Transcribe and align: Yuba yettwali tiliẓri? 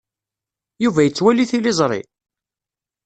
Yuba 0.83 1.01
yettwali 1.03 1.43
tiliẓri? 1.49 2.01